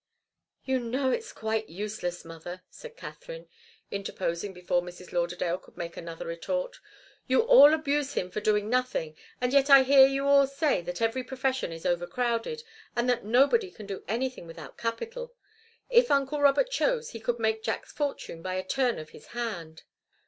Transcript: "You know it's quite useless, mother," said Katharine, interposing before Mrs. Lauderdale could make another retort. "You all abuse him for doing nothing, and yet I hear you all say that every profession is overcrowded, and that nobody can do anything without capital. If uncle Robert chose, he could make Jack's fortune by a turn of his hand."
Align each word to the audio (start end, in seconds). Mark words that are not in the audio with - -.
"You 0.65 0.79
know 0.79 1.11
it's 1.11 1.31
quite 1.31 1.69
useless, 1.69 2.25
mother," 2.25 2.63
said 2.71 2.97
Katharine, 2.97 3.47
interposing 3.91 4.51
before 4.51 4.81
Mrs. 4.81 5.11
Lauderdale 5.13 5.59
could 5.59 5.77
make 5.77 5.95
another 5.95 6.25
retort. 6.25 6.79
"You 7.27 7.41
all 7.41 7.71
abuse 7.71 8.15
him 8.15 8.31
for 8.31 8.41
doing 8.41 8.67
nothing, 8.67 9.15
and 9.39 9.53
yet 9.53 9.69
I 9.69 9.83
hear 9.83 10.07
you 10.07 10.25
all 10.25 10.47
say 10.47 10.81
that 10.81 11.03
every 11.03 11.23
profession 11.23 11.71
is 11.71 11.85
overcrowded, 11.85 12.63
and 12.95 13.07
that 13.11 13.25
nobody 13.25 13.69
can 13.69 13.85
do 13.85 14.03
anything 14.07 14.47
without 14.47 14.75
capital. 14.75 15.35
If 15.87 16.09
uncle 16.09 16.41
Robert 16.41 16.71
chose, 16.71 17.11
he 17.11 17.19
could 17.19 17.37
make 17.37 17.61
Jack's 17.61 17.91
fortune 17.91 18.41
by 18.41 18.55
a 18.55 18.65
turn 18.67 18.97
of 18.97 19.11
his 19.11 19.27
hand." 19.37 19.83